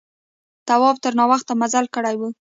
[0.67, 2.21] تواب تر ناوخته مزل کړی و.